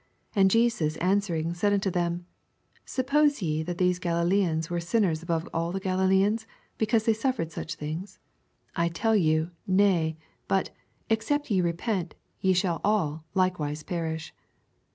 [0.33, 2.25] 2 And Jesas answering said nnto them,
[2.85, 6.47] Suppose ye that these Galileans were sinners above all the Galileans,
[6.79, 8.17] becaase they suffered such things?
[8.75, 9.51] 8 I tell you.
[9.67, 10.17] Nay;
[10.47, 10.71] but,
[11.07, 14.33] except ye repent, ye shall all likewise perish.